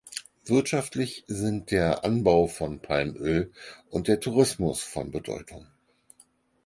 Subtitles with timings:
[0.45, 3.51] Wirtschaftlich sind der Anbau von Palmöl
[3.91, 5.67] und der Tourismus von Bedeutung.